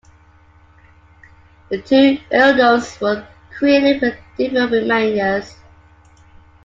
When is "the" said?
1.69-1.79